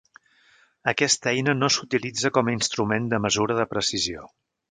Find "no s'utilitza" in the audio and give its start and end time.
1.57-2.33